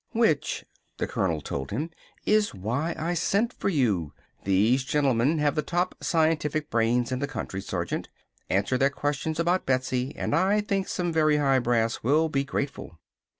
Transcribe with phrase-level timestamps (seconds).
[0.13, 0.65] "Which,"
[0.97, 1.91] the colonel told him,
[2.25, 4.13] "is why I sent for you.
[4.45, 8.09] These gentlemen have the top scientific brains in the country, Sergeant.
[8.49, 12.97] Answer their questions about Betsy and I think some very high brass will be grateful.